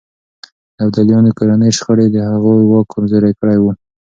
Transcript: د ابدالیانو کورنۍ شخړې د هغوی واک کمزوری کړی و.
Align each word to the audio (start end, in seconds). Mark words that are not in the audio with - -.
د 0.75 0.77
ابدالیانو 0.85 1.35
کورنۍ 1.37 1.71
شخړې 1.77 2.07
د 2.11 2.17
هغوی 2.31 2.61
واک 2.65 2.87
کمزوری 2.93 3.31
کړی 3.39 3.57
و. 3.59 3.65